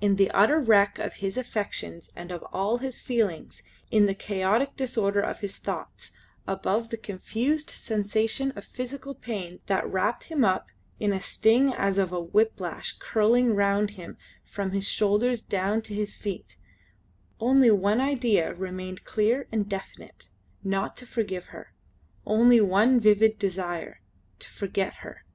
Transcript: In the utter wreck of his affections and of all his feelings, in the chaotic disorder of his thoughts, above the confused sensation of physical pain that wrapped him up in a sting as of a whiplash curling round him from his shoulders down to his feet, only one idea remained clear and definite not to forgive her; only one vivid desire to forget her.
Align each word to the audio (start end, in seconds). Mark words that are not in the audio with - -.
In 0.00 0.16
the 0.16 0.30
utter 0.30 0.58
wreck 0.58 0.98
of 0.98 1.16
his 1.16 1.36
affections 1.36 2.08
and 2.16 2.32
of 2.32 2.42
all 2.54 2.78
his 2.78 3.00
feelings, 3.02 3.62
in 3.90 4.06
the 4.06 4.14
chaotic 4.14 4.76
disorder 4.76 5.20
of 5.20 5.40
his 5.40 5.58
thoughts, 5.58 6.10
above 6.46 6.88
the 6.88 6.96
confused 6.96 7.68
sensation 7.68 8.50
of 8.52 8.64
physical 8.64 9.14
pain 9.14 9.60
that 9.66 9.86
wrapped 9.86 10.24
him 10.32 10.42
up 10.42 10.70
in 10.98 11.12
a 11.12 11.20
sting 11.20 11.70
as 11.74 11.98
of 11.98 12.12
a 12.12 12.18
whiplash 12.18 12.96
curling 12.98 13.54
round 13.54 13.90
him 13.90 14.16
from 14.42 14.70
his 14.70 14.88
shoulders 14.88 15.42
down 15.42 15.82
to 15.82 15.94
his 15.94 16.14
feet, 16.14 16.56
only 17.38 17.70
one 17.70 18.00
idea 18.00 18.54
remained 18.54 19.04
clear 19.04 19.48
and 19.52 19.68
definite 19.68 20.30
not 20.64 20.96
to 20.96 21.04
forgive 21.04 21.48
her; 21.48 21.74
only 22.24 22.58
one 22.58 22.98
vivid 22.98 23.38
desire 23.38 24.00
to 24.38 24.48
forget 24.48 24.94
her. 25.04 25.26